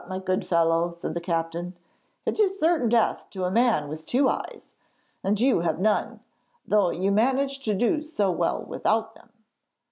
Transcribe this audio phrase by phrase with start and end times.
[0.07, 1.75] my good fellow,' said the captain;
[2.25, 4.73] 'it is certain death to a man with two eyes,
[5.23, 6.19] and you have none,
[6.67, 9.29] though you manage to do so well without them.'